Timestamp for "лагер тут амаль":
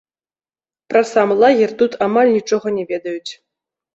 1.43-2.31